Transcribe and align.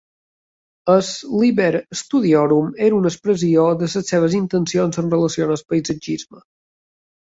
El 0.93 1.03
"Liber 1.41 1.77
Studiorum" 2.01 2.73
era 2.87 2.99
una 3.03 3.13
expressió 3.15 3.69
de 3.85 3.93
les 3.93 4.01
seves 4.15 4.41
intencions 4.43 5.07
en 5.07 5.17
relació 5.17 5.51
al 5.51 5.59
paisatgisme. 5.73 6.49